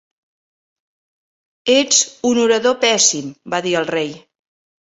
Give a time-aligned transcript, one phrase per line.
[1.75, 2.01] "Ets
[2.31, 4.15] un orador pèssim", va dir el rei.